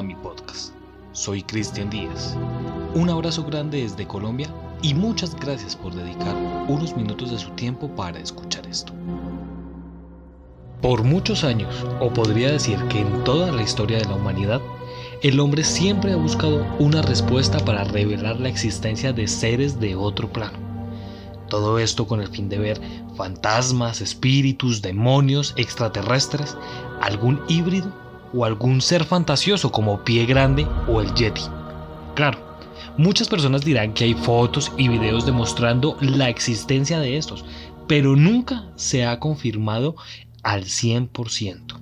A 0.00 0.02
mi 0.02 0.14
podcast. 0.14 0.72
Soy 1.12 1.42
Cristian 1.42 1.90
Díaz. 1.90 2.34
Un 2.94 3.10
abrazo 3.10 3.44
grande 3.44 3.82
desde 3.82 4.06
Colombia 4.06 4.48
y 4.80 4.94
muchas 4.94 5.38
gracias 5.38 5.76
por 5.76 5.92
dedicar 5.92 6.34
unos 6.68 6.96
minutos 6.96 7.30
de 7.30 7.38
su 7.38 7.50
tiempo 7.50 7.86
para 7.94 8.18
escuchar 8.18 8.66
esto. 8.66 8.94
Por 10.80 11.04
muchos 11.04 11.44
años, 11.44 11.84
o 12.00 12.10
podría 12.10 12.50
decir 12.50 12.78
que 12.88 13.00
en 13.00 13.24
toda 13.24 13.52
la 13.52 13.60
historia 13.60 13.98
de 13.98 14.06
la 14.06 14.14
humanidad, 14.14 14.62
el 15.22 15.38
hombre 15.38 15.64
siempre 15.64 16.14
ha 16.14 16.16
buscado 16.16 16.66
una 16.78 17.02
respuesta 17.02 17.58
para 17.58 17.84
revelar 17.84 18.40
la 18.40 18.48
existencia 18.48 19.12
de 19.12 19.28
seres 19.28 19.80
de 19.80 19.96
otro 19.96 20.32
plano. 20.32 20.58
Todo 21.50 21.78
esto 21.78 22.06
con 22.06 22.22
el 22.22 22.28
fin 22.28 22.48
de 22.48 22.58
ver 22.58 22.80
fantasmas, 23.16 24.00
espíritus, 24.00 24.80
demonios, 24.80 25.52
extraterrestres, 25.58 26.56
algún 27.02 27.42
híbrido 27.48 27.92
o 28.32 28.44
algún 28.44 28.80
ser 28.80 29.04
fantasioso 29.04 29.72
como 29.72 30.04
Pie 30.04 30.26
Grande 30.26 30.66
o 30.88 31.00
el 31.00 31.12
Yeti. 31.14 31.42
Claro, 32.14 32.38
muchas 32.96 33.28
personas 33.28 33.64
dirán 33.64 33.92
que 33.92 34.04
hay 34.04 34.14
fotos 34.14 34.72
y 34.76 34.88
videos 34.88 35.26
demostrando 35.26 35.96
la 36.00 36.28
existencia 36.28 37.00
de 37.00 37.16
estos, 37.16 37.44
pero 37.86 38.16
nunca 38.16 38.70
se 38.76 39.04
ha 39.04 39.18
confirmado 39.18 39.96
al 40.42 40.64
100%. 40.64 41.80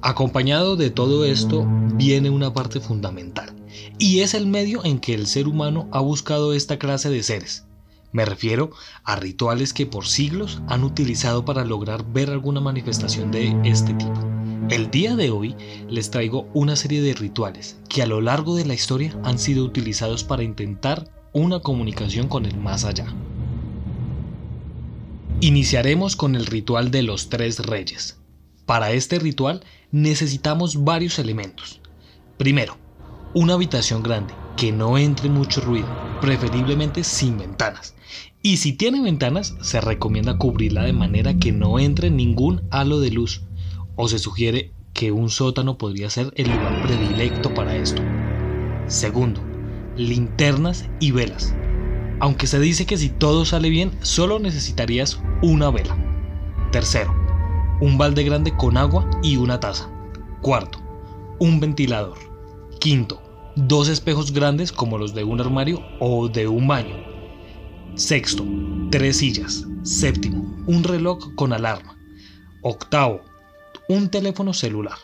Acompañado 0.00 0.76
de 0.76 0.90
todo 0.90 1.24
esto 1.24 1.64
viene 1.94 2.28
una 2.28 2.52
parte 2.52 2.80
fundamental, 2.80 3.54
y 3.98 4.20
es 4.20 4.34
el 4.34 4.46
medio 4.46 4.84
en 4.84 4.98
que 4.98 5.14
el 5.14 5.26
ser 5.26 5.46
humano 5.46 5.88
ha 5.92 6.00
buscado 6.00 6.52
esta 6.52 6.78
clase 6.78 7.08
de 7.08 7.22
seres. 7.22 7.66
Me 8.10 8.24
refiero 8.24 8.70
a 9.04 9.16
rituales 9.16 9.72
que 9.72 9.86
por 9.86 10.06
siglos 10.06 10.60
han 10.66 10.84
utilizado 10.84 11.44
para 11.44 11.64
lograr 11.64 12.04
ver 12.04 12.30
alguna 12.30 12.60
manifestación 12.60 13.30
de 13.30 13.56
este 13.64 13.94
tipo. 13.94 14.41
El 14.70 14.90
día 14.90 15.16
de 15.16 15.30
hoy 15.30 15.56
les 15.88 16.10
traigo 16.10 16.48
una 16.54 16.76
serie 16.76 17.02
de 17.02 17.14
rituales 17.14 17.76
que 17.88 18.00
a 18.00 18.06
lo 18.06 18.20
largo 18.20 18.54
de 18.54 18.64
la 18.64 18.74
historia 18.74 19.18
han 19.24 19.38
sido 19.38 19.64
utilizados 19.64 20.22
para 20.22 20.44
intentar 20.44 21.10
una 21.32 21.60
comunicación 21.60 22.28
con 22.28 22.46
el 22.46 22.56
más 22.56 22.84
allá. 22.84 23.06
Iniciaremos 25.40 26.14
con 26.14 26.36
el 26.36 26.46
ritual 26.46 26.92
de 26.92 27.02
los 27.02 27.28
tres 27.28 27.58
reyes. 27.58 28.20
Para 28.64 28.92
este 28.92 29.18
ritual 29.18 29.64
necesitamos 29.90 30.84
varios 30.84 31.18
elementos. 31.18 31.80
Primero, 32.38 32.78
una 33.34 33.54
habitación 33.54 34.02
grande, 34.02 34.32
que 34.56 34.70
no 34.70 34.96
entre 34.96 35.28
mucho 35.28 35.60
ruido, 35.60 35.88
preferiblemente 36.20 37.02
sin 37.02 37.36
ventanas. 37.36 37.94
Y 38.42 38.58
si 38.58 38.72
tiene 38.72 39.00
ventanas, 39.00 39.56
se 39.60 39.80
recomienda 39.80 40.38
cubrirla 40.38 40.84
de 40.84 40.92
manera 40.92 41.34
que 41.34 41.50
no 41.50 41.80
entre 41.80 42.10
ningún 42.10 42.62
halo 42.70 43.00
de 43.00 43.10
luz, 43.10 43.42
o 44.02 44.08
se 44.08 44.18
sugiere 44.18 44.72
que 44.94 45.12
un 45.12 45.30
sótano 45.30 45.78
podría 45.78 46.10
ser 46.10 46.32
el 46.34 46.50
lugar 46.50 46.82
predilecto 46.82 47.54
para 47.54 47.76
esto. 47.76 48.02
Segundo, 48.88 49.40
linternas 49.96 50.88
y 50.98 51.12
velas. 51.12 51.54
Aunque 52.18 52.48
se 52.48 52.58
dice 52.58 52.84
que 52.84 52.98
si 52.98 53.10
todo 53.10 53.44
sale 53.44 53.70
bien, 53.70 53.92
solo 54.02 54.40
necesitarías 54.40 55.20
una 55.40 55.70
vela. 55.70 55.96
Tercero, 56.72 57.14
un 57.80 57.96
balde 57.96 58.24
grande 58.24 58.56
con 58.56 58.76
agua 58.76 59.08
y 59.22 59.36
una 59.36 59.60
taza. 59.60 59.88
Cuarto, 60.40 60.80
un 61.38 61.60
ventilador. 61.60 62.18
Quinto, 62.80 63.22
dos 63.54 63.88
espejos 63.88 64.32
grandes 64.32 64.72
como 64.72 64.98
los 64.98 65.14
de 65.14 65.22
un 65.22 65.40
armario 65.40 65.80
o 66.00 66.28
de 66.28 66.48
un 66.48 66.66
baño. 66.66 66.96
Sexto, 67.94 68.44
tres 68.90 69.18
sillas. 69.18 69.64
Séptimo, 69.84 70.42
un 70.66 70.82
reloj 70.82 71.36
con 71.36 71.52
alarma. 71.52 71.96
Octavo, 72.62 73.20
un 73.88 74.08
teléfono 74.08 74.54
celular. 74.54 74.98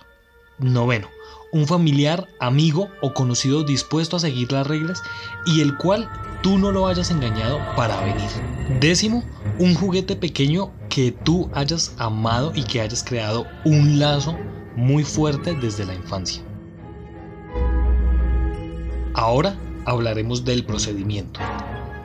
Noveno, 0.58 1.08
un 1.52 1.66
familiar, 1.66 2.28
amigo 2.40 2.88
o 3.00 3.14
conocido 3.14 3.62
dispuesto 3.64 4.16
a 4.16 4.20
seguir 4.20 4.52
las 4.52 4.66
reglas 4.66 5.02
y 5.46 5.60
el 5.60 5.76
cual 5.76 6.08
tú 6.42 6.58
no 6.58 6.72
lo 6.72 6.86
hayas 6.86 7.10
engañado 7.10 7.60
para 7.76 8.00
venir. 8.02 8.28
Décimo, 8.80 9.24
un 9.58 9.74
juguete 9.74 10.16
pequeño 10.16 10.70
que 10.88 11.12
tú 11.12 11.50
hayas 11.54 11.94
amado 11.98 12.52
y 12.54 12.64
que 12.64 12.80
hayas 12.80 13.02
creado 13.02 13.46
un 13.64 13.98
lazo 13.98 14.36
muy 14.76 15.04
fuerte 15.04 15.54
desde 15.54 15.86
la 15.86 15.94
infancia. 15.94 16.42
Ahora 19.14 19.56
hablaremos 19.84 20.44
del 20.44 20.64
procedimiento. 20.64 21.40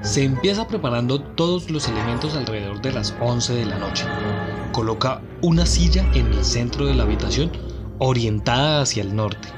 Se 0.01 0.23
empieza 0.23 0.67
preparando 0.67 1.21
todos 1.21 1.69
los 1.69 1.87
elementos 1.87 2.35
alrededor 2.35 2.81
de 2.81 2.91
las 2.91 3.15
11 3.21 3.53
de 3.53 3.65
la 3.65 3.77
noche. 3.77 4.05
Coloca 4.71 5.21
una 5.43 5.65
silla 5.65 6.09
en 6.13 6.27
el 6.27 6.45
centro 6.45 6.85
de 6.85 6.95
la 6.95 7.03
habitación 7.03 7.51
orientada 7.99 8.81
hacia 8.81 9.03
el 9.03 9.13
norte. 9.13 9.49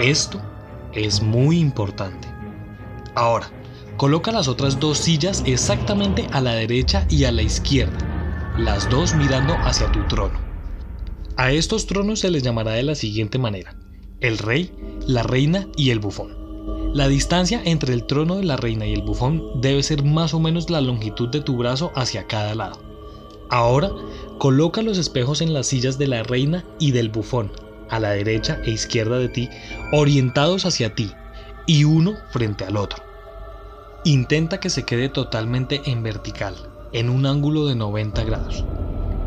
Esto 0.00 0.42
es 0.92 1.22
muy 1.22 1.60
importante. 1.60 2.26
Ahora, 3.14 3.48
coloca 3.96 4.32
las 4.32 4.48
otras 4.48 4.80
dos 4.80 4.98
sillas 4.98 5.44
exactamente 5.46 6.26
a 6.32 6.40
la 6.40 6.54
derecha 6.54 7.06
y 7.08 7.22
a 7.22 7.30
la 7.30 7.42
izquierda, 7.42 7.96
las 8.58 8.90
dos 8.90 9.14
mirando 9.14 9.54
hacia 9.62 9.92
tu 9.92 10.02
trono. 10.08 10.40
A 11.36 11.52
estos 11.52 11.86
tronos 11.86 12.18
se 12.18 12.30
les 12.30 12.42
llamará 12.42 12.72
de 12.72 12.82
la 12.82 12.96
siguiente 12.96 13.38
manera, 13.38 13.76
el 14.18 14.38
rey, 14.38 14.72
la 15.06 15.22
reina 15.22 15.68
y 15.76 15.90
el 15.90 16.00
bufón. 16.00 16.36
La 16.94 17.06
distancia 17.06 17.62
entre 17.64 17.94
el 17.94 18.06
trono 18.06 18.36
de 18.36 18.44
la 18.44 18.56
reina 18.56 18.86
y 18.86 18.92
el 18.92 19.02
bufón 19.02 19.60
debe 19.60 19.84
ser 19.84 20.02
más 20.02 20.34
o 20.34 20.40
menos 20.40 20.68
la 20.68 20.80
longitud 20.80 21.28
de 21.28 21.42
tu 21.42 21.56
brazo 21.56 21.92
hacia 21.94 22.26
cada 22.26 22.56
lado. 22.56 22.92
Ahora, 23.52 23.90
coloca 24.42 24.82
los 24.82 24.98
espejos 24.98 25.40
en 25.40 25.54
las 25.54 25.68
sillas 25.68 25.98
de 25.98 26.08
la 26.08 26.24
reina 26.24 26.64
y 26.80 26.90
del 26.90 27.10
bufón, 27.10 27.52
a 27.90 28.00
la 28.00 28.10
derecha 28.10 28.60
e 28.64 28.72
izquierda 28.72 29.16
de 29.16 29.28
ti, 29.28 29.48
orientados 29.92 30.66
hacia 30.66 30.96
ti, 30.96 31.12
y 31.64 31.84
uno 31.84 32.14
frente 32.32 32.64
al 32.64 32.76
otro. 32.76 33.04
Intenta 34.02 34.58
que 34.58 34.68
se 34.68 34.82
quede 34.82 35.08
totalmente 35.08 35.80
en 35.84 36.02
vertical, 36.02 36.56
en 36.92 37.08
un 37.08 37.24
ángulo 37.24 37.66
de 37.66 37.76
90 37.76 38.24
grados. 38.24 38.64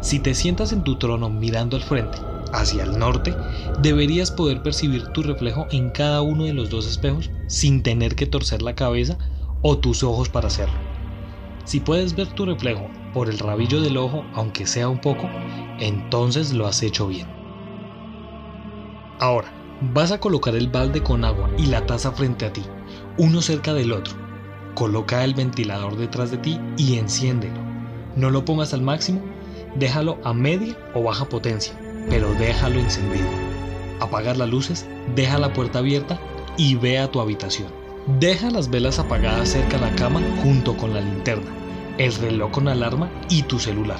Si 0.02 0.20
te 0.20 0.34
sientas 0.34 0.74
en 0.74 0.84
tu 0.84 0.98
trono 0.98 1.30
mirando 1.30 1.78
al 1.78 1.84
frente, 1.84 2.18
hacia 2.52 2.84
el 2.84 3.00
norte, 3.00 3.34
deberías 3.82 4.32
poder 4.32 4.64
percibir 4.64 5.08
tu 5.14 5.24
reflejo 5.24 5.66
en 5.72 5.92
cada 5.92 6.24
uno 6.24 6.44
de 6.44 6.54
los 6.54 6.70
dos 6.70 6.86
espejos 6.86 7.30
sin 7.48 7.84
tener 7.84 8.16
que 8.16 8.26
torcer 8.26 8.62
la 8.62 8.76
cabeza 8.76 9.18
o 9.62 9.78
tus 9.78 10.04
ojos 10.04 10.28
para 10.28 10.48
hacerlo. 10.48 10.95
Si 11.66 11.80
puedes 11.80 12.16
ver 12.16 12.28
tu 12.28 12.46
reflejo 12.46 12.90
por 13.14 13.30
el 13.30 13.40
rabillo 13.40 13.82
del 13.82 13.98
ojo, 13.98 14.26
aunque 14.34 14.66
sea 14.66 14.88
un 14.88 15.00
poco, 15.00 15.30
entonces 15.80 16.54
lo 16.54 16.68
has 16.68 16.82
hecho 16.82 17.08
bien. 17.08 17.28
Ahora, 19.20 19.52
vas 19.94 20.12
a 20.12 20.20
colocar 20.20 20.56
el 20.56 20.70
balde 20.70 21.04
con 21.04 21.26
agua 21.26 21.50
y 21.58 21.66
la 21.66 21.86
taza 21.86 22.12
frente 22.12 22.46
a 22.46 22.54
ti, 22.54 22.64
uno 23.18 23.42
cerca 23.42 23.74
del 23.74 23.92
otro. 23.92 24.16
Coloca 24.76 25.24
el 25.24 25.34
ventilador 25.34 25.98
detrás 25.98 26.32
de 26.32 26.38
ti 26.38 26.60
y 26.78 26.98
enciéndelo. 26.98 27.60
No 28.16 28.30
lo 28.30 28.46
pongas 28.46 28.74
al 28.74 28.82
máximo, 28.82 29.22
déjalo 29.76 30.20
a 30.24 30.34
media 30.34 30.78
o 30.94 31.04
baja 31.04 31.26
potencia 31.26 31.78
pero 32.10 32.34
déjalo 32.36 32.80
encendido. 32.80 33.28
Apagar 34.00 34.38
las 34.38 34.50
luces, 34.50 34.86
deja 35.16 35.40
la 35.40 35.54
puerta 35.54 35.80
abierta 35.80 36.20
y 36.58 36.76
ve 36.76 37.00
a 37.00 37.10
tu 37.10 37.20
habitación. 37.20 37.85
Deja 38.08 38.52
las 38.52 38.70
velas 38.70 39.00
apagadas 39.00 39.50
cerca 39.50 39.80
de 39.80 39.90
la 39.90 39.96
cama 39.96 40.22
junto 40.44 40.78
con 40.78 40.94
la 40.94 41.02
linterna, 41.02 41.52
el 41.98 42.14
reloj 42.14 42.52
con 42.52 42.68
alarma 42.68 43.10
y 43.30 43.42
tu 43.42 43.58
celular. 43.58 43.98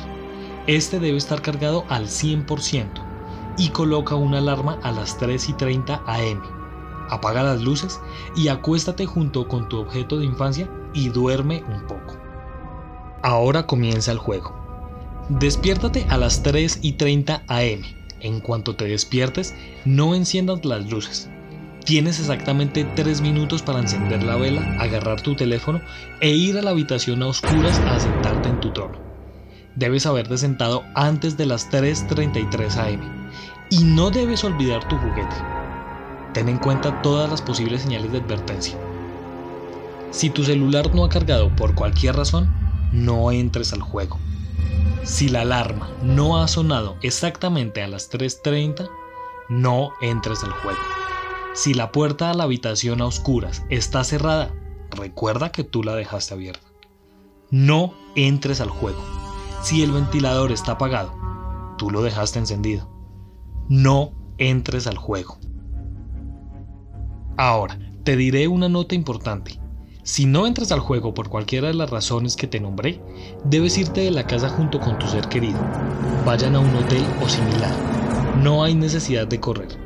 Este 0.68 1.00
debe 1.00 1.18
estar 1.18 1.42
cargado 1.42 1.86
al 1.90 2.06
100% 2.06 2.88
y 3.58 3.70
coloca 3.70 4.14
una 4.14 4.38
alarma 4.38 4.78
a 4.84 4.92
las 4.92 5.18
3 5.18 5.50
y 5.50 5.54
30 5.54 6.04
am. 6.06 6.40
Apaga 7.10 7.42
las 7.42 7.62
luces 7.62 8.00
y 8.36 8.50
acuéstate 8.50 9.08
junto 9.08 9.48
con 9.48 9.70
tu 9.70 9.80
objeto 9.80 10.20
de 10.20 10.26
infancia 10.26 10.70
y 10.94 11.10
duerme 11.10 11.64
un 11.68 11.88
poco. 11.88 12.16
Ahora 13.24 13.66
comienza 13.66 14.12
el 14.12 14.20
juego. 14.20 14.54
Despiértate 15.30 16.06
a 16.10 16.20
las 16.20 16.44
3 16.44 16.78
y 16.84 16.94
30 16.94 17.42
am. 17.48 17.82
En 18.20 18.40
cuanto 18.40 18.76
te 18.76 18.86
despiertes, 18.86 19.56
no 19.84 20.14
enciendas 20.14 20.64
las 20.64 20.92
luces. 20.92 21.28
Tienes 21.86 22.20
exactamente 22.20 22.84
3 22.84 23.22
minutos 23.22 23.62
para 23.62 23.78
encender 23.78 24.24
la 24.24 24.36
vela, 24.38 24.76
agarrar 24.80 25.22
tu 25.22 25.36
teléfono 25.36 25.82
e 26.20 26.32
ir 26.32 26.58
a 26.58 26.64
la 26.64 26.72
habitación 26.72 27.22
a 27.22 27.28
oscuras 27.28 27.78
a 27.78 28.00
sentarte 28.00 28.50
en 28.50 28.60
tu 28.60 28.74
trono. 28.74 28.98
Debes 29.76 30.08
haberte 30.08 30.36
sentado 30.40 30.84
antes 30.96 31.38
de 31.38 31.46
las 31.46 31.70
3.33 31.70 32.78
am. 32.78 33.30
Y 33.70 33.84
no 33.84 34.10
debes 34.10 34.44
olvidar 34.44 34.88
tu 34.88 34.98
juguete. 34.98 35.36
Ten 36.34 36.50
en 36.50 36.58
cuenta 36.58 37.04
todas 37.04 37.30
las 37.30 37.44
posibles 37.44 37.84
señales 37.84 38.12
de 38.12 38.18
advertencia. 38.18 38.76
Si 40.10 40.32
tu 40.32 40.44
celular 40.44 40.96
no 40.96 41.04
ha 41.06 41.10
cargado 41.10 41.56
por 41.56 41.76
cualquier 41.76 42.16
razón, 42.16 42.50
no 42.94 43.32
entres 43.32 43.74
al 43.74 43.82
juego. 43.82 44.18
Si 45.04 45.30
la 45.30 45.42
alarma 45.42 45.92
no 46.02 46.42
ha 46.42 46.48
sonado 46.48 46.98
exactamente 47.04 47.84
a 47.84 47.88
las 47.88 48.10
3.30, 48.10 48.90
no 49.50 49.92
entres 50.02 50.44
al 50.44 50.52
juego. 50.52 50.80
Si 51.56 51.74
la 51.74 51.94
puerta 51.94 52.30
a 52.30 52.34
la 52.34 52.44
habitación 52.44 53.02
a 53.02 53.06
oscuras 53.06 53.64
está 53.70 54.04
cerrada, 54.04 54.54
recuerda 54.92 55.54
que 55.54 55.64
tú 55.64 55.84
la 55.84 55.96
dejaste 55.96 56.34
abierta. 56.34 56.68
No 57.50 57.94
entres 58.18 58.60
al 58.60 58.70
juego. 58.70 59.02
Si 59.64 59.82
el 59.82 59.94
ventilador 59.94 60.52
está 60.52 60.74
apagado, 60.74 61.16
tú 61.78 61.92
lo 61.92 62.02
dejaste 62.02 62.40
encendido. 62.40 62.90
No 63.70 64.12
entres 64.38 64.86
al 64.86 64.98
juego. 64.98 65.38
Ahora, 67.38 67.80
te 68.04 68.18
diré 68.18 68.50
una 68.50 68.68
nota 68.68 68.94
importante. 68.94 69.58
Si 70.04 70.26
no 70.26 70.48
entras 70.48 70.74
al 70.74 70.82
juego 70.82 71.14
por 71.14 71.30
cualquiera 71.30 71.70
de 71.70 71.74
las 71.74 71.90
razones 71.90 72.36
que 72.36 72.48
te 72.48 72.60
nombré, 72.60 73.02
debes 73.46 73.78
irte 73.78 74.02
de 74.02 74.12
la 74.12 74.28
casa 74.28 74.50
junto 74.50 74.82
con 74.82 75.00
tu 75.00 75.08
ser 75.08 75.30
querido. 75.30 75.60
Vayan 76.26 76.58
a 76.58 76.60
un 76.60 76.76
hotel 76.76 77.06
o 77.24 77.30
similar. 77.30 77.74
No 78.44 78.62
hay 78.62 78.76
necesidad 78.76 79.26
de 79.26 79.40
correr. 79.40 79.85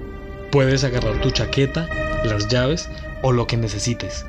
Puedes 0.52 0.84
agarrar 0.84 1.22
tu 1.22 1.32
chaqueta, 1.32 1.88
las 2.26 2.48
llaves 2.48 2.90
o 3.22 3.32
lo 3.32 3.46
que 3.48 3.58
necesites. 3.58 4.26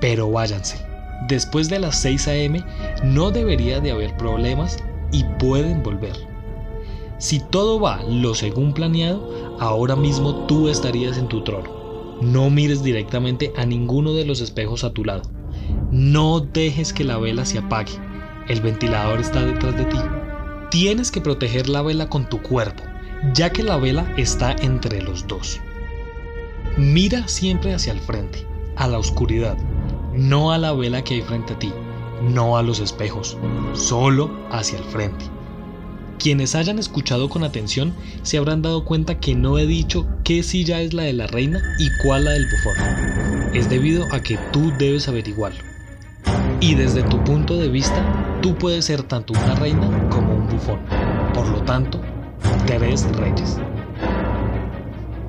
Pero 0.00 0.30
váyanse. 0.30 0.78
Después 1.26 1.68
de 1.68 1.80
las 1.80 2.00
6 2.00 2.28
a.m. 2.28 2.64
no 3.02 3.30
debería 3.30 3.80
de 3.80 3.90
haber 3.90 4.16
problemas 4.16 4.78
y 5.10 5.24
pueden 5.38 5.82
volver. 5.82 6.16
Si 7.18 7.40
todo 7.40 7.80
va 7.80 8.02
lo 8.04 8.34
según 8.34 8.72
planeado, 8.72 9.56
ahora 9.58 9.96
mismo 9.96 10.46
tú 10.46 10.68
estarías 10.68 11.18
en 11.18 11.26
tu 11.26 11.42
trono. 11.42 11.68
No 12.20 12.50
mires 12.50 12.84
directamente 12.84 13.52
a 13.56 13.66
ninguno 13.66 14.12
de 14.12 14.24
los 14.24 14.40
espejos 14.40 14.84
a 14.84 14.92
tu 14.92 15.04
lado. 15.04 15.22
No 15.90 16.40
dejes 16.40 16.92
que 16.92 17.02
la 17.02 17.18
vela 17.18 17.44
se 17.44 17.58
apague. 17.58 17.92
El 18.48 18.60
ventilador 18.60 19.20
está 19.20 19.44
detrás 19.44 19.76
de 19.76 19.84
ti. 19.86 19.98
Tienes 20.70 21.10
que 21.10 21.20
proteger 21.20 21.68
la 21.68 21.82
vela 21.82 22.08
con 22.08 22.28
tu 22.28 22.40
cuerpo, 22.40 22.82
ya 23.34 23.50
que 23.50 23.62
la 23.62 23.76
vela 23.76 24.12
está 24.16 24.52
entre 24.60 25.02
los 25.02 25.26
dos. 25.26 25.60
Mira 26.76 27.26
siempre 27.26 27.74
hacia 27.74 27.92
el 27.92 28.00
frente, 28.00 28.46
a 28.76 28.86
la 28.86 28.98
oscuridad, 28.98 29.56
no 30.14 30.52
a 30.52 30.58
la 30.58 30.72
vela 30.72 31.02
que 31.02 31.14
hay 31.14 31.22
frente 31.22 31.54
a 31.54 31.58
ti, 31.58 31.72
no 32.22 32.56
a 32.56 32.62
los 32.62 32.80
espejos, 32.80 33.36
solo 33.74 34.30
hacia 34.50 34.78
el 34.78 34.84
frente. 34.84 35.24
Quienes 36.18 36.56
hayan 36.56 36.78
escuchado 36.78 37.28
con 37.28 37.44
atención 37.44 37.94
se 38.22 38.38
habrán 38.38 38.62
dado 38.62 38.84
cuenta 38.84 39.20
que 39.20 39.36
no 39.36 39.56
he 39.58 39.66
dicho 39.66 40.06
qué 40.24 40.42
silla 40.42 40.80
es 40.80 40.92
la 40.92 41.04
de 41.04 41.12
la 41.12 41.28
reina 41.28 41.60
y 41.78 41.88
cuál 42.02 42.24
la 42.24 42.32
del 42.32 42.46
bufón. 42.46 43.54
Es 43.54 43.68
debido 43.68 44.04
a 44.12 44.20
que 44.20 44.36
tú 44.52 44.72
debes 44.78 45.08
averiguarlo. 45.08 45.62
Y 46.60 46.74
desde 46.74 47.04
tu 47.04 47.22
punto 47.22 47.56
de 47.56 47.68
vista, 47.68 48.40
tú 48.42 48.56
puedes 48.56 48.84
ser 48.84 49.04
tanto 49.04 49.32
una 49.32 49.54
reina 49.54 50.08
como 50.10 50.34
un 50.34 50.48
bufón. 50.48 50.80
Por 51.32 51.46
lo 51.48 51.62
tanto, 51.62 52.00
tres 52.66 53.04
reyes. 53.16 53.58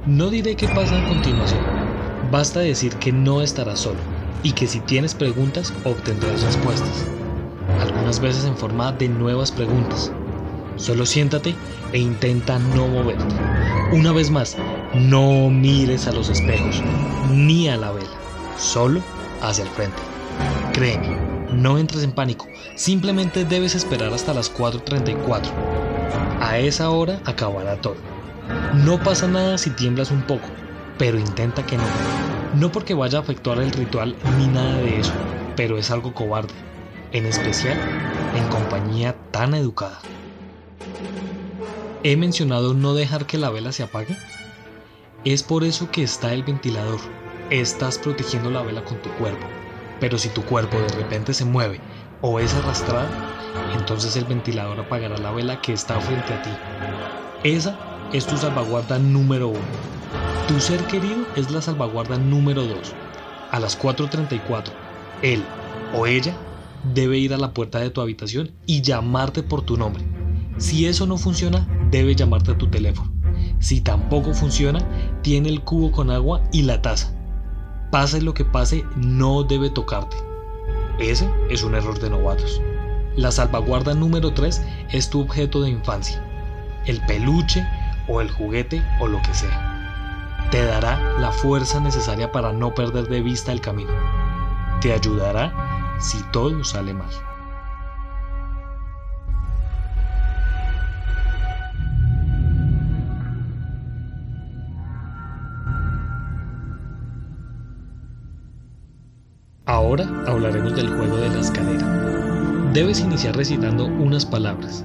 No 0.05 0.29
diré 0.29 0.55
qué 0.55 0.67
pasa 0.67 0.97
a 0.97 1.07
continuación. 1.07 1.61
Basta 2.31 2.59
decir 2.59 2.93
que 2.95 3.11
no 3.11 3.41
estarás 3.41 3.79
solo 3.79 3.99
y 4.43 4.53
que 4.53 4.67
si 4.67 4.79
tienes 4.81 5.13
preguntas 5.13 5.73
obtendrás 5.83 6.41
respuestas. 6.43 7.05
Algunas 7.79 8.19
veces 8.19 8.45
en 8.45 8.57
forma 8.57 8.91
de 8.91 9.09
nuevas 9.09 9.51
preguntas. 9.51 10.11
Solo 10.75 11.05
siéntate 11.05 11.55
e 11.91 11.99
intenta 11.99 12.57
no 12.57 12.87
moverte. 12.87 13.35
Una 13.91 14.11
vez 14.11 14.31
más, 14.31 14.55
no 14.93 15.49
mires 15.49 16.07
a 16.07 16.11
los 16.11 16.29
espejos 16.29 16.81
ni 17.31 17.67
a 17.67 17.77
la 17.77 17.91
vela, 17.91 18.09
solo 18.57 19.01
hacia 19.41 19.65
el 19.65 19.69
frente. 19.71 19.97
Créeme, 20.73 21.17
no 21.51 21.77
entres 21.77 22.03
en 22.03 22.11
pánico, 22.11 22.47
simplemente 22.75 23.43
debes 23.43 23.75
esperar 23.75 24.13
hasta 24.13 24.33
las 24.33 24.53
4.34. 24.53 25.88
A 26.41 26.57
esa 26.57 26.89
hora 26.89 27.21
acabará 27.25 27.81
todo. 27.81 27.97
No 28.73 28.97
pasa 28.97 29.27
nada 29.27 29.57
si 29.57 29.71
tiemblas 29.71 30.09
un 30.09 30.21
poco, 30.21 30.47
pero 30.97 31.19
intenta 31.19 31.65
que 31.65 31.77
no. 31.77 31.83
No 32.53 32.71
porque 32.71 32.93
vaya 32.93 33.19
a 33.19 33.21
afectar 33.21 33.59
el 33.59 33.71
ritual 33.71 34.15
ni 34.37 34.47
nada 34.47 34.77
de 34.77 34.99
eso, 34.99 35.11
pero 35.55 35.77
es 35.77 35.91
algo 35.91 36.13
cobarde, 36.13 36.53
en 37.11 37.25
especial 37.25 37.77
en 38.35 38.47
compañía 38.47 39.15
tan 39.31 39.53
educada. 39.53 39.99
¿He 42.03 42.15
mencionado 42.15 42.73
no 42.73 42.93
dejar 42.93 43.25
que 43.25 43.37
la 43.37 43.49
vela 43.49 43.73
se 43.73 43.83
apague? 43.83 44.15
Es 45.25 45.43
por 45.43 45.65
eso 45.65 45.91
que 45.91 46.03
está 46.03 46.33
el 46.33 46.43
ventilador. 46.43 46.99
Estás 47.49 47.97
protegiendo 47.97 48.49
la 48.49 48.61
vela 48.61 48.85
con 48.85 48.97
tu 49.01 49.09
cuerpo. 49.11 49.45
Pero 49.99 50.17
si 50.17 50.29
tu 50.29 50.43
cuerpo 50.45 50.79
de 50.79 50.87
repente 50.89 51.33
se 51.33 51.43
mueve 51.43 51.81
o 52.21 52.39
es 52.39 52.53
arrastrado, 52.53 53.07
entonces 53.77 54.15
el 54.15 54.25
ventilador 54.25 54.79
apagará 54.79 55.17
la 55.17 55.31
vela 55.31 55.61
que 55.61 55.73
está 55.73 55.99
frente 55.99 56.33
a 56.33 56.41
ti. 56.41 56.49
Esa 57.43 57.77
es 58.13 58.25
tu 58.25 58.37
salvaguarda 58.37 58.99
número 58.99 59.49
uno. 59.49 59.59
Tu 60.47 60.59
ser 60.59 60.83
querido 60.85 61.25
es 61.35 61.51
la 61.51 61.61
salvaguarda 61.61 62.17
número 62.17 62.63
dos. 62.63 62.93
A 63.51 63.59
las 63.59 63.79
4.34, 63.79 64.71
él 65.21 65.43
o 65.95 66.05
ella 66.07 66.35
debe 66.93 67.17
ir 67.17 67.33
a 67.33 67.37
la 67.37 67.53
puerta 67.53 67.79
de 67.79 67.89
tu 67.89 68.01
habitación 68.01 68.51
y 68.65 68.81
llamarte 68.81 69.43
por 69.43 69.61
tu 69.61 69.77
nombre. 69.77 70.03
Si 70.57 70.85
eso 70.85 71.05
no 71.05 71.17
funciona, 71.17 71.67
debe 71.89 72.15
llamarte 72.15 72.51
a 72.51 72.57
tu 72.57 72.67
teléfono. 72.67 73.11
Si 73.59 73.81
tampoco 73.81 74.33
funciona, 74.33 74.79
tiene 75.21 75.49
el 75.49 75.61
cubo 75.61 75.91
con 75.91 76.11
agua 76.11 76.41
y 76.51 76.63
la 76.63 76.81
taza. 76.81 77.13
Pase 77.91 78.21
lo 78.21 78.33
que 78.33 78.45
pase, 78.45 78.85
no 78.95 79.43
debe 79.43 79.69
tocarte. 79.69 80.28
Ese 80.99 81.29
es 81.49 81.63
un 81.63 81.75
error 81.75 81.99
de 81.99 82.09
novatos. 82.09 82.61
La 83.15 83.31
salvaguarda 83.31 83.93
número 83.93 84.33
3 84.33 84.61
es 84.91 85.09
tu 85.09 85.21
objeto 85.21 85.61
de 85.61 85.69
infancia. 85.69 86.21
El 86.85 86.99
peluche 87.05 87.65
o 88.07 88.21
el 88.21 88.29
juguete 88.29 88.83
o 88.99 89.07
lo 89.07 89.21
que 89.21 89.33
sea. 89.33 90.47
Te 90.51 90.63
dará 90.65 91.17
la 91.19 91.31
fuerza 91.31 91.79
necesaria 91.79 92.31
para 92.31 92.51
no 92.51 92.73
perder 92.73 93.07
de 93.07 93.21
vista 93.21 93.51
el 93.51 93.61
camino. 93.61 93.91
Te 94.81 94.93
ayudará 94.93 95.97
si 95.99 96.21
todo 96.31 96.63
sale 96.63 96.93
mal. 96.93 97.28
Ahora 109.69 110.09
hablaremos 110.25 110.75
del 110.75 110.89
juego 110.89 111.17
de 111.17 111.29
la 111.29 111.41
escalera. 111.41 111.85
Debes 112.73 113.01
iniciar 113.01 113.37
recitando 113.37 113.85
unas 113.85 114.25
palabras. 114.25 114.83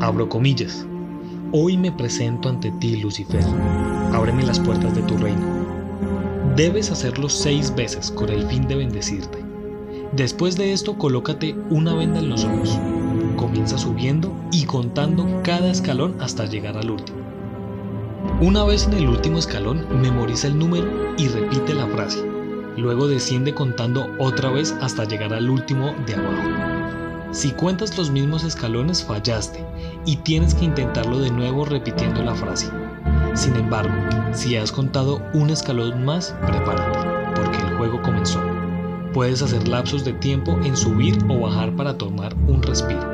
Abro 0.00 0.28
comillas. 0.28 0.86
Hoy 1.50 1.76
me 1.76 1.90
presento 1.90 2.48
ante 2.48 2.70
ti, 2.70 2.94
Lucifer. 2.98 3.42
Ábreme 4.12 4.44
las 4.44 4.60
puertas 4.60 4.94
de 4.94 5.02
tu 5.02 5.16
reino. 5.16 5.44
Debes 6.54 6.92
hacerlo 6.92 7.28
seis 7.28 7.74
veces 7.74 8.12
con 8.12 8.28
el 8.28 8.46
fin 8.46 8.68
de 8.68 8.76
bendecirte. 8.76 9.44
Después 10.12 10.56
de 10.56 10.74
esto, 10.74 10.96
colócate 10.96 11.56
una 11.68 11.96
venda 11.96 12.20
en 12.20 12.28
los 12.28 12.44
ojos. 12.44 12.78
Comienza 13.34 13.78
subiendo 13.78 14.32
y 14.52 14.62
contando 14.62 15.26
cada 15.42 15.72
escalón 15.72 16.14
hasta 16.20 16.46
llegar 16.46 16.76
al 16.76 16.88
último. 16.88 17.18
Una 18.40 18.62
vez 18.62 18.86
en 18.86 18.92
el 18.92 19.08
último 19.08 19.38
escalón, 19.38 19.84
memoriza 20.00 20.46
el 20.46 20.56
número 20.56 20.86
y 21.18 21.26
repite 21.26 21.74
la 21.74 21.88
frase. 21.88 22.39
Luego 22.80 23.08
desciende 23.08 23.52
contando 23.52 24.10
otra 24.16 24.48
vez 24.48 24.74
hasta 24.80 25.04
llegar 25.04 25.34
al 25.34 25.50
último 25.50 25.94
de 26.06 26.14
abajo. 26.14 26.48
Si 27.30 27.50
cuentas 27.50 27.98
los 27.98 28.10
mismos 28.10 28.42
escalones 28.42 29.04
fallaste 29.04 29.62
y 30.06 30.16
tienes 30.16 30.54
que 30.54 30.64
intentarlo 30.64 31.18
de 31.18 31.30
nuevo 31.30 31.66
repitiendo 31.66 32.22
la 32.22 32.34
frase. 32.34 32.70
Sin 33.34 33.54
embargo, 33.56 33.92
si 34.32 34.56
has 34.56 34.72
contado 34.72 35.20
un 35.34 35.50
escalón 35.50 36.06
más, 36.06 36.34
prepárate, 36.46 36.98
porque 37.34 37.58
el 37.58 37.76
juego 37.76 38.00
comenzó. 38.00 38.40
Puedes 39.12 39.42
hacer 39.42 39.68
lapsos 39.68 40.02
de 40.02 40.14
tiempo 40.14 40.58
en 40.64 40.74
subir 40.74 41.18
o 41.28 41.38
bajar 41.38 41.76
para 41.76 41.98
tomar 41.98 42.34
un 42.48 42.62
respiro. 42.62 43.06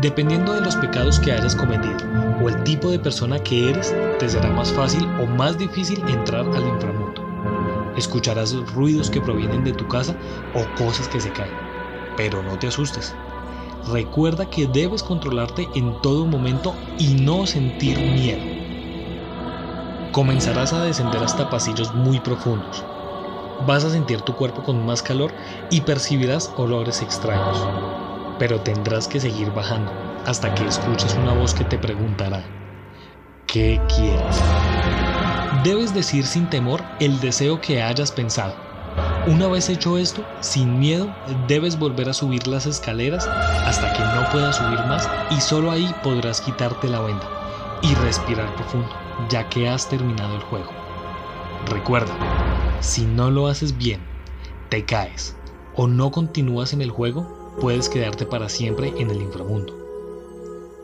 Dependiendo 0.00 0.54
de 0.54 0.60
los 0.60 0.76
pecados 0.76 1.18
que 1.18 1.32
hayas 1.32 1.56
cometido 1.56 1.96
o 2.40 2.48
el 2.48 2.62
tipo 2.62 2.92
de 2.92 3.00
persona 3.00 3.40
que 3.40 3.70
eres, 3.70 3.92
te 4.20 4.28
será 4.28 4.52
más 4.52 4.72
fácil 4.72 5.04
o 5.20 5.26
más 5.26 5.58
difícil 5.58 6.00
entrar 6.06 6.46
al 6.46 6.68
inframundo. 6.68 7.17
Escucharás 7.98 8.54
ruidos 8.74 9.10
que 9.10 9.20
provienen 9.20 9.64
de 9.64 9.72
tu 9.72 9.88
casa 9.88 10.16
o 10.54 10.64
cosas 10.76 11.08
que 11.08 11.20
se 11.20 11.32
caen. 11.32 11.50
Pero 12.16 12.44
no 12.44 12.56
te 12.56 12.68
asustes. 12.68 13.12
Recuerda 13.88 14.48
que 14.48 14.68
debes 14.68 15.02
controlarte 15.02 15.68
en 15.74 16.00
todo 16.00 16.24
momento 16.24 16.76
y 16.96 17.14
no 17.14 17.44
sentir 17.44 17.98
miedo. 17.98 18.40
Comenzarás 20.12 20.72
a 20.72 20.84
descender 20.84 21.24
hasta 21.24 21.50
pasillos 21.50 21.92
muy 21.92 22.20
profundos. 22.20 22.84
Vas 23.66 23.82
a 23.82 23.90
sentir 23.90 24.22
tu 24.22 24.36
cuerpo 24.36 24.62
con 24.62 24.86
más 24.86 25.02
calor 25.02 25.32
y 25.68 25.80
percibirás 25.80 26.52
olores 26.56 27.02
extraños. 27.02 27.58
Pero 28.38 28.60
tendrás 28.60 29.08
que 29.08 29.18
seguir 29.18 29.50
bajando 29.50 29.92
hasta 30.24 30.54
que 30.54 30.66
escuches 30.66 31.16
una 31.16 31.32
voz 31.32 31.52
que 31.52 31.64
te 31.64 31.78
preguntará, 31.78 32.44
¿qué 33.48 33.80
quieres? 33.88 34.36
Debes 35.64 35.94
decir 35.94 36.26
sin 36.26 36.48
temor 36.48 36.82
el 37.00 37.20
deseo 37.20 37.60
que 37.60 37.82
hayas 37.82 38.12
pensado. 38.12 38.54
Una 39.26 39.46
vez 39.48 39.68
hecho 39.68 39.98
esto, 39.98 40.24
sin 40.40 40.78
miedo, 40.78 41.14
debes 41.46 41.78
volver 41.78 42.08
a 42.08 42.14
subir 42.14 42.46
las 42.46 42.66
escaleras 42.66 43.26
hasta 43.26 43.92
que 43.92 44.00
no 44.00 44.28
puedas 44.30 44.56
subir 44.56 44.78
más 44.86 45.08
y 45.30 45.40
solo 45.40 45.70
ahí 45.70 45.94
podrás 46.02 46.40
quitarte 46.40 46.88
la 46.88 47.00
venda 47.00 47.28
y 47.82 47.94
respirar 47.96 48.54
profundo, 48.54 48.88
ya 49.28 49.48
que 49.48 49.68
has 49.68 49.88
terminado 49.88 50.36
el 50.36 50.42
juego. 50.42 50.70
Recuerda, 51.66 52.14
si 52.80 53.04
no 53.04 53.30
lo 53.30 53.48
haces 53.48 53.76
bien, 53.76 54.00
te 54.68 54.84
caes 54.84 55.36
o 55.76 55.86
no 55.86 56.10
continúas 56.10 56.72
en 56.72 56.82
el 56.82 56.90
juego, 56.90 57.54
puedes 57.60 57.88
quedarte 57.88 58.26
para 58.26 58.48
siempre 58.48 58.92
en 58.96 59.10
el 59.10 59.20
inframundo. 59.20 59.87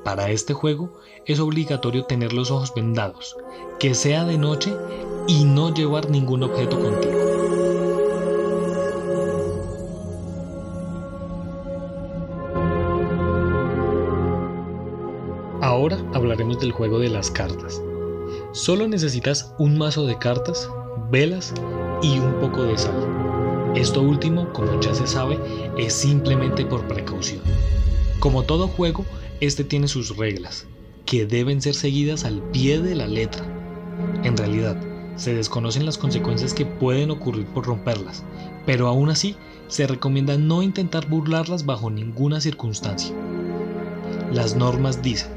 Para 0.04 0.28
este 0.28 0.52
juego 0.52 0.92
es 1.24 1.40
obligatorio 1.40 2.04
tener 2.04 2.34
los 2.34 2.50
ojos 2.50 2.74
vendados, 2.74 3.36
que 3.80 3.94
sea 3.94 4.26
de 4.26 4.36
noche 4.36 4.74
y 5.26 5.44
no 5.44 5.72
llevar 5.72 6.10
ningún 6.10 6.42
objeto 6.42 6.78
contigo. 6.78 7.14
Ahora 15.62 15.98
hablaremos 16.12 16.60
del 16.60 16.72
juego 16.72 16.98
de 16.98 17.08
las 17.08 17.30
cartas. 17.30 17.80
Solo 18.52 18.86
necesitas 18.86 19.54
un 19.58 19.78
mazo 19.78 20.06
de 20.06 20.18
cartas, 20.18 20.68
velas 21.10 21.54
y 22.02 22.18
un 22.18 22.34
poco 22.34 22.64
de 22.64 22.76
sal. 22.76 23.72
Esto 23.74 24.02
último, 24.02 24.52
como 24.52 24.78
ya 24.80 24.94
se 24.94 25.06
sabe, 25.06 25.40
es 25.78 25.94
simplemente 25.94 26.66
por 26.66 26.86
precaución. 26.86 27.40
Como 28.24 28.44
todo 28.44 28.68
juego, 28.68 29.04
este 29.42 29.64
tiene 29.64 29.86
sus 29.86 30.16
reglas, 30.16 30.66
que 31.04 31.26
deben 31.26 31.60
ser 31.60 31.74
seguidas 31.74 32.24
al 32.24 32.40
pie 32.40 32.80
de 32.80 32.94
la 32.94 33.06
letra. 33.06 33.44
En 34.22 34.34
realidad, 34.34 34.78
se 35.16 35.34
desconocen 35.34 35.84
las 35.84 35.98
consecuencias 35.98 36.54
que 36.54 36.64
pueden 36.64 37.10
ocurrir 37.10 37.44
por 37.44 37.66
romperlas, 37.66 38.24
pero 38.64 38.88
aún 38.88 39.10
así 39.10 39.36
se 39.68 39.86
recomienda 39.86 40.38
no 40.38 40.62
intentar 40.62 41.06
burlarlas 41.06 41.66
bajo 41.66 41.90
ninguna 41.90 42.40
circunstancia. 42.40 43.14
Las 44.32 44.56
normas 44.56 45.02
dicen, 45.02 45.28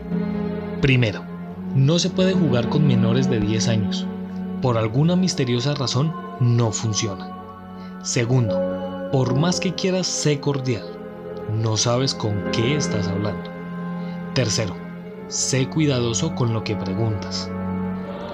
primero, 0.79 1.25
no 1.75 1.99
se 1.99 2.09
puede 2.09 2.31
jugar 2.31 2.69
con 2.69 2.87
menores 2.87 3.29
de 3.29 3.41
10 3.41 3.67
años. 3.67 4.07
Por 4.61 4.77
alguna 4.77 5.17
misteriosa 5.17 5.75
razón, 5.75 6.13
no 6.39 6.71
funciona. 6.71 7.37
Segundo, 8.01 9.09
por 9.11 9.35
más 9.35 9.59
que 9.59 9.75
quieras 9.75 10.07
ser 10.07 10.39
cordial, 10.39 10.96
no 11.49 11.77
sabes 11.77 12.13
con 12.13 12.51
qué 12.51 12.75
estás 12.75 13.07
hablando. 13.07 13.49
Tercero, 14.33 14.75
sé 15.27 15.67
cuidadoso 15.67 16.35
con 16.35 16.53
lo 16.53 16.63
que 16.63 16.75
preguntas. 16.75 17.49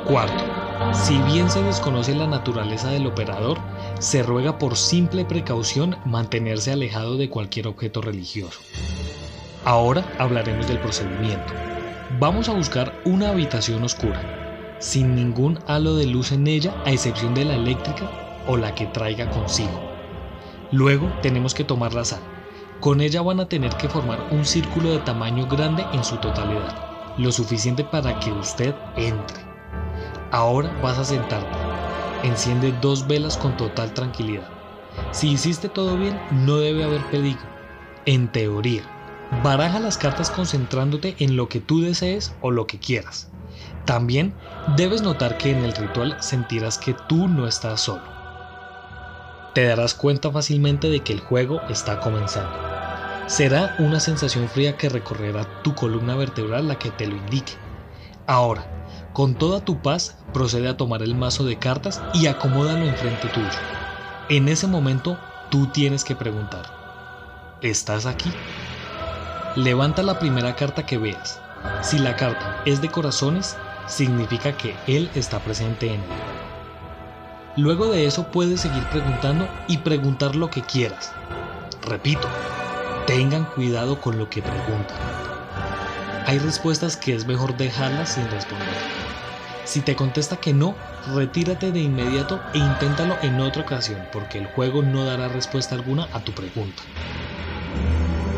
Cuarto, 0.05 0.43
si 0.91 1.17
bien 1.19 1.49
se 1.49 1.63
desconoce 1.63 2.15
la 2.15 2.27
naturaleza 2.27 2.89
del 2.89 3.07
operador, 3.07 3.57
se 3.99 4.23
ruega 4.23 4.57
por 4.57 4.75
simple 4.75 5.25
precaución 5.25 5.97
mantenerse 6.05 6.71
alejado 6.71 7.17
de 7.17 7.29
cualquier 7.29 7.67
objeto 7.67 8.01
religioso. 8.01 8.59
Ahora 9.63 10.03
hablaremos 10.19 10.67
del 10.67 10.79
procedimiento. 10.79 11.53
Vamos 12.19 12.49
a 12.49 12.53
buscar 12.53 13.01
una 13.05 13.29
habitación 13.29 13.83
oscura, 13.83 14.75
sin 14.79 15.15
ningún 15.15 15.59
halo 15.67 15.95
de 15.95 16.05
luz 16.05 16.31
en 16.31 16.47
ella 16.47 16.75
a 16.85 16.91
excepción 16.91 17.33
de 17.33 17.45
la 17.45 17.55
eléctrica 17.55 18.43
o 18.47 18.57
la 18.57 18.75
que 18.75 18.87
traiga 18.87 19.29
consigo. 19.29 19.79
Luego 20.71 21.11
tenemos 21.21 21.53
que 21.53 21.63
tomar 21.63 21.93
la 21.93 22.03
sal, 22.03 22.19
con 22.83 22.99
ella 22.99 23.21
van 23.21 23.39
a 23.39 23.47
tener 23.47 23.73
que 23.77 23.87
formar 23.87 24.27
un 24.31 24.43
círculo 24.43 24.89
de 24.89 24.99
tamaño 24.99 25.47
grande 25.47 25.85
en 25.93 26.03
su 26.03 26.17
totalidad, 26.17 27.15
lo 27.17 27.31
suficiente 27.31 27.85
para 27.85 28.19
que 28.19 28.29
usted 28.33 28.75
entre. 28.97 29.37
Ahora 30.31 30.69
vas 30.83 30.99
a 30.99 31.05
sentarte. 31.05 31.57
Enciende 32.23 32.73
dos 32.81 33.07
velas 33.07 33.37
con 33.37 33.55
total 33.55 33.93
tranquilidad. 33.93 34.49
Si 35.11 35.29
hiciste 35.29 35.69
todo 35.69 35.95
bien, 35.95 36.19
no 36.31 36.57
debe 36.57 36.83
haber 36.83 37.01
peligro. 37.05 37.45
En 38.05 38.29
teoría, 38.29 38.83
baraja 39.45 39.79
las 39.79 39.97
cartas 39.97 40.29
concentrándote 40.29 41.15
en 41.19 41.37
lo 41.37 41.47
que 41.47 41.61
tú 41.61 41.79
desees 41.79 42.35
o 42.41 42.51
lo 42.51 42.67
que 42.67 42.79
quieras. 42.79 43.31
También 43.85 44.33
debes 44.75 45.01
notar 45.01 45.37
que 45.37 45.51
en 45.51 45.63
el 45.63 45.73
ritual 45.73 46.17
sentirás 46.19 46.77
que 46.77 46.93
tú 47.07 47.29
no 47.29 47.47
estás 47.47 47.79
solo. 47.79 48.03
Te 49.53 49.63
darás 49.63 49.93
cuenta 49.93 50.31
fácilmente 50.31 50.89
de 50.89 50.99
que 50.99 51.13
el 51.13 51.21
juego 51.21 51.61
está 51.69 52.01
comenzando. 52.01 52.72
Será 53.27 53.75
una 53.79 54.01
sensación 54.01 54.49
fría 54.49 54.75
que 54.75 54.89
recorrerá 54.89 55.45
tu 55.63 55.73
columna 55.73 56.15
vertebral 56.15 56.67
la 56.67 56.77
que 56.77 56.91
te 56.91 57.07
lo 57.07 57.15
indique. 57.15 57.53
Ahora, 58.27 58.65
con 59.13 59.35
toda 59.35 59.63
tu 59.63 59.81
paz, 59.81 60.17
procede 60.33 60.67
a 60.67 60.75
tomar 60.75 61.01
el 61.01 61.15
mazo 61.15 61.45
de 61.45 61.57
cartas 61.57 62.01
y 62.13 62.27
acomódalo 62.27 62.85
enfrente 62.85 63.29
tuyo. 63.29 63.47
En 64.27 64.49
ese 64.49 64.67
momento, 64.67 65.17
tú 65.49 65.67
tienes 65.67 66.03
que 66.03 66.15
preguntar, 66.15 66.65
¿estás 67.61 68.05
aquí? 68.05 68.31
Levanta 69.55 70.03
la 70.03 70.19
primera 70.19 70.55
carta 70.55 70.85
que 70.85 70.97
veas. 70.97 71.39
Si 71.81 71.99
la 71.99 72.15
carta 72.15 72.61
es 72.65 72.81
de 72.81 72.89
corazones, 72.89 73.55
significa 73.85 74.57
que 74.57 74.75
Él 74.85 75.09
está 75.15 75.39
presente 75.39 75.87
en 75.87 76.01
ella. 76.01 76.33
Luego 77.55 77.87
de 77.87 78.05
eso 78.05 78.31
puedes 78.31 78.61
seguir 78.61 78.83
preguntando 78.89 79.47
y 79.67 79.77
preguntar 79.77 80.35
lo 80.35 80.49
que 80.49 80.61
quieras. 80.63 81.13
Repito, 81.83 82.27
Tengan 83.07 83.43
cuidado 83.43 83.99
con 83.99 84.17
lo 84.17 84.29
que 84.29 84.41
preguntan. 84.41 84.97
Hay 86.25 86.39
respuestas 86.39 86.95
que 86.95 87.13
es 87.13 87.27
mejor 87.27 87.57
dejarlas 87.57 88.13
sin 88.13 88.29
responder. 88.31 88.67
Si 89.65 89.81
te 89.81 89.93
contesta 89.93 90.37
que 90.37 90.53
no, 90.53 90.73
retírate 91.13 91.73
de 91.73 91.81
inmediato 91.81 92.39
e 92.53 92.59
inténtalo 92.59 93.15
en 93.21 93.41
otra 93.41 93.63
ocasión 93.63 93.99
porque 94.13 94.37
el 94.37 94.45
juego 94.47 94.81
no 94.81 95.03
dará 95.03 95.27
respuesta 95.27 95.75
alguna 95.75 96.07
a 96.13 96.23
tu 96.23 96.31
pregunta. 96.31 96.81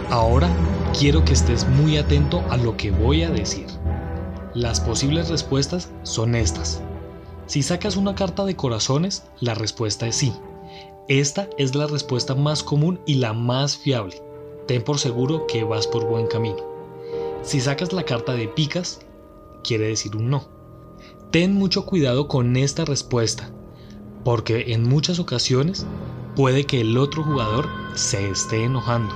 Ahora 0.10 0.50
quiero 0.98 1.24
que 1.24 1.34
estés 1.34 1.68
muy 1.68 1.98
atento 1.98 2.44
a 2.50 2.58
lo 2.58 2.76
que 2.76 2.90
voy 2.90 3.22
a 3.22 3.30
decir. 3.30 3.68
Las 4.56 4.82
posibles 4.82 5.30
respuestas 5.30 5.92
son 6.02 6.34
estas. 6.34 6.82
Si 7.46 7.62
sacas 7.62 7.98
una 7.98 8.16
carta 8.16 8.46
de 8.46 8.56
corazones, 8.56 9.28
la 9.42 9.54
respuesta 9.54 10.08
es 10.08 10.16
sí. 10.16 10.34
Esta 11.08 11.48
es 11.60 11.76
la 11.76 11.86
respuesta 11.86 12.34
más 12.34 12.64
común 12.64 13.00
y 13.06 13.16
la 13.16 13.34
más 13.34 13.78
fiable 13.78 14.25
ten 14.68 14.84
por 14.84 15.00
seguro 15.00 15.48
que 15.48 15.64
vas 15.64 15.88
por 15.88 16.06
buen 16.06 16.28
camino. 16.28 16.58
Si 17.44 17.62
sacas 17.62 17.94
la 17.94 18.04
carta 18.04 18.34
de 18.34 18.48
picas, 18.48 19.02
quiere 19.64 19.88
decir 19.88 20.16
un 20.16 20.30
no. 20.30 20.48
Ten 21.32 21.54
mucho 21.54 21.86
cuidado 21.86 22.28
con 22.28 22.56
esta 22.56 22.86
respuesta, 22.86 23.52
porque 24.24 24.74
en 24.74 24.84
muchas 24.84 25.20
ocasiones 25.20 25.86
puede 26.36 26.66
que 26.66 26.82
el 26.82 26.98
otro 26.98 27.24
jugador 27.24 27.68
se 27.94 28.30
esté 28.30 28.64
enojando. 28.64 29.14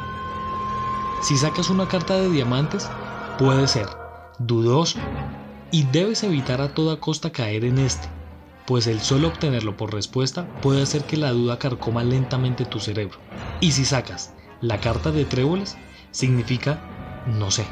Si 1.22 1.38
sacas 1.38 1.70
una 1.70 1.88
carta 1.88 2.16
de 2.16 2.30
diamantes, 2.30 2.90
puede 3.38 3.68
ser 3.68 3.88
dudoso 4.38 5.00
y 5.72 5.84
debes 5.84 6.24
evitar 6.24 6.62
a 6.62 6.74
toda 6.74 7.00
costa 7.00 7.32
caer 7.32 7.66
en 7.66 7.78
este, 7.78 8.08
pues 8.66 8.88
el 8.88 9.02
solo 9.02 9.28
obtenerlo 9.28 9.76
por 9.76 9.94
respuesta 9.94 10.48
puede 10.62 10.82
hacer 10.82 11.04
que 11.04 11.18
la 11.18 11.32
duda 11.32 11.60
carcoma 11.60 12.04
lentamente 12.04 12.66
tu 12.66 12.80
cerebro. 12.80 13.18
Y 13.60 13.72
si 13.72 13.86
sacas 13.86 14.34
la 14.62 14.80
carta 14.80 15.12
de 15.12 15.26
tréboles 15.26 15.78
significa 16.12 16.82
no 17.28 17.52
sé. 17.52 17.66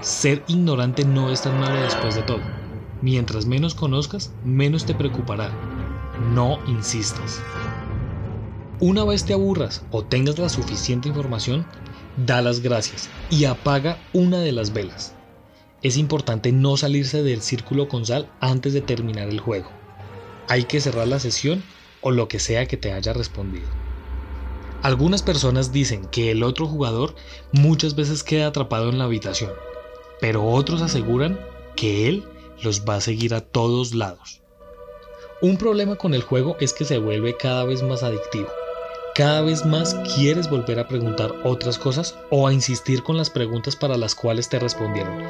Ser 0.00 0.42
ignorante 0.48 1.04
no 1.04 1.30
es 1.30 1.42
tan 1.42 1.58
malo 1.60 1.80
después 1.80 2.14
de 2.14 2.22
todo. 2.22 2.40
Mientras 3.02 3.46
menos 3.46 3.74
conozcas, 3.74 4.32
menos 4.44 4.84
te 4.84 4.94
preocupará. 4.94 5.50
No 6.34 6.58
insistas. 6.66 7.40
Una 8.78 9.04
vez 9.04 9.24
te 9.24 9.34
aburras 9.34 9.84
o 9.90 10.04
tengas 10.04 10.38
la 10.38 10.48
suficiente 10.48 11.08
información, 11.08 11.66
da 12.26 12.40
las 12.40 12.60
gracias 12.60 13.10
y 13.28 13.44
apaga 13.44 13.98
una 14.12 14.38
de 14.38 14.52
las 14.52 14.72
velas. 14.72 15.14
Es 15.82 15.96
importante 15.96 16.52
no 16.52 16.76
salirse 16.76 17.22
del 17.22 17.42
círculo 17.42 17.88
con 17.88 18.04
sal 18.04 18.28
antes 18.40 18.72
de 18.72 18.80
terminar 18.80 19.28
el 19.28 19.40
juego. 19.40 19.70
Hay 20.48 20.64
que 20.64 20.80
cerrar 20.80 21.08
la 21.08 21.20
sesión 21.20 21.62
o 22.00 22.10
lo 22.10 22.28
que 22.28 22.38
sea 22.38 22.66
que 22.66 22.76
te 22.76 22.92
haya 22.92 23.12
respondido. 23.12 23.79
Algunas 24.82 25.22
personas 25.22 25.72
dicen 25.72 26.06
que 26.06 26.30
el 26.30 26.42
otro 26.42 26.66
jugador 26.66 27.14
muchas 27.52 27.94
veces 27.94 28.24
queda 28.24 28.46
atrapado 28.46 28.88
en 28.88 28.96
la 28.96 29.04
habitación, 29.04 29.52
pero 30.22 30.46
otros 30.46 30.80
aseguran 30.80 31.38
que 31.76 32.08
él 32.08 32.24
los 32.62 32.82
va 32.88 32.94
a 32.94 33.00
seguir 33.02 33.34
a 33.34 33.42
todos 33.42 33.94
lados. 33.94 34.40
Un 35.42 35.58
problema 35.58 35.96
con 35.96 36.14
el 36.14 36.22
juego 36.22 36.56
es 36.60 36.72
que 36.72 36.86
se 36.86 36.98
vuelve 36.98 37.36
cada 37.36 37.64
vez 37.64 37.82
más 37.82 38.02
adictivo. 38.02 38.48
Cada 39.14 39.42
vez 39.42 39.66
más 39.66 39.94
quieres 40.14 40.48
volver 40.48 40.78
a 40.78 40.88
preguntar 40.88 41.34
otras 41.44 41.76
cosas 41.76 42.16
o 42.30 42.46
a 42.46 42.52
insistir 42.52 43.02
con 43.02 43.18
las 43.18 43.28
preguntas 43.28 43.76
para 43.76 43.98
las 43.98 44.14
cuales 44.14 44.48
te 44.48 44.58
respondieron, 44.58 45.22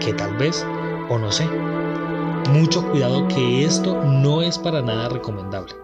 que 0.00 0.12
tal 0.12 0.36
vez 0.36 0.66
o 1.08 1.18
no 1.18 1.32
sé. 1.32 1.46
Mucho 2.50 2.86
cuidado 2.90 3.26
que 3.28 3.64
esto 3.64 4.02
no 4.04 4.42
es 4.42 4.58
para 4.58 4.82
nada 4.82 5.08
recomendable. 5.08 5.81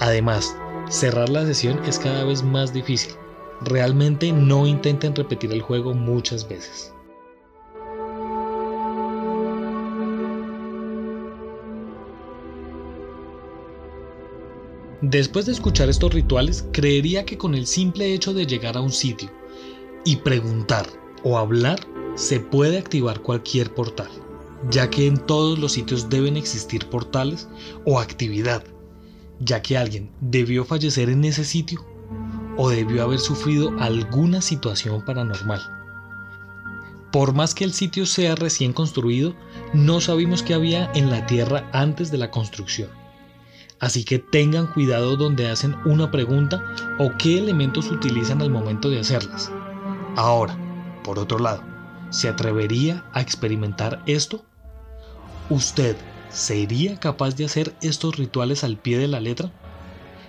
Además, 0.00 0.56
Cerrar 0.88 1.28
la 1.28 1.44
sesión 1.44 1.84
es 1.84 1.98
cada 1.98 2.22
vez 2.24 2.44
más 2.44 2.72
difícil. 2.72 3.12
Realmente 3.60 4.30
no 4.30 4.68
intenten 4.68 5.16
repetir 5.16 5.52
el 5.52 5.60
juego 5.60 5.94
muchas 5.94 6.48
veces. 6.48 6.92
Después 15.00 15.46
de 15.46 15.52
escuchar 15.52 15.88
estos 15.88 16.14
rituales, 16.14 16.64
creería 16.72 17.24
que 17.24 17.36
con 17.36 17.54
el 17.54 17.66
simple 17.66 18.14
hecho 18.14 18.32
de 18.32 18.46
llegar 18.46 18.76
a 18.76 18.80
un 18.80 18.92
sitio 18.92 19.28
y 20.04 20.16
preguntar 20.16 20.86
o 21.24 21.36
hablar, 21.36 21.80
se 22.14 22.38
puede 22.38 22.78
activar 22.78 23.20
cualquier 23.20 23.74
portal, 23.74 24.10
ya 24.70 24.88
que 24.88 25.06
en 25.06 25.16
todos 25.18 25.58
los 25.58 25.72
sitios 25.72 26.08
deben 26.08 26.36
existir 26.36 26.86
portales 26.86 27.48
o 27.84 27.98
actividad 27.98 28.64
ya 29.40 29.62
que 29.62 29.76
alguien 29.76 30.10
debió 30.20 30.64
fallecer 30.64 31.08
en 31.10 31.24
ese 31.24 31.44
sitio 31.44 31.84
o 32.56 32.70
debió 32.70 33.02
haber 33.02 33.18
sufrido 33.18 33.72
alguna 33.78 34.40
situación 34.40 35.04
paranormal. 35.04 35.60
Por 37.12 37.34
más 37.34 37.54
que 37.54 37.64
el 37.64 37.72
sitio 37.72 38.06
sea 38.06 38.34
recién 38.34 38.72
construido, 38.72 39.34
no 39.72 40.00
sabemos 40.00 40.42
qué 40.42 40.54
había 40.54 40.90
en 40.94 41.10
la 41.10 41.26
tierra 41.26 41.68
antes 41.72 42.10
de 42.10 42.18
la 42.18 42.30
construcción. 42.30 42.90
Así 43.78 44.04
que 44.04 44.18
tengan 44.18 44.66
cuidado 44.66 45.16
donde 45.16 45.48
hacen 45.48 45.76
una 45.84 46.10
pregunta 46.10 46.62
o 46.98 47.12
qué 47.18 47.38
elementos 47.38 47.90
utilizan 47.90 48.40
al 48.40 48.50
momento 48.50 48.88
de 48.88 49.00
hacerlas. 49.00 49.50
Ahora, 50.16 50.58
por 51.04 51.18
otro 51.18 51.38
lado, 51.38 51.62
¿se 52.10 52.28
atrevería 52.28 53.04
a 53.12 53.20
experimentar 53.20 54.02
esto? 54.06 54.44
¿Usted 55.50 55.96
sería 56.36 57.00
capaz 57.00 57.34
de 57.34 57.46
hacer 57.46 57.74
estos 57.80 58.16
rituales 58.16 58.62
al 58.62 58.76
pie 58.76 58.98
de 58.98 59.08
la 59.08 59.20
letra? 59.20 59.50